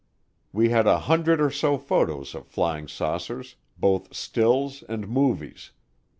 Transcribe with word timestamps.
We 0.51 0.69
had 0.69 0.87
a 0.87 0.97
hundred 1.01 1.39
or 1.39 1.51
so 1.51 1.77
photos 1.77 2.33
of 2.33 2.47
flying 2.47 2.87
saucers, 2.87 3.57
both 3.79 4.15
stills 4.15 4.81
and 4.89 5.07
movies. 5.07 5.73